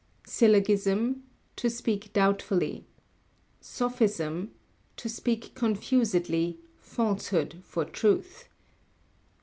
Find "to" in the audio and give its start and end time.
1.57-1.69, 4.97-5.07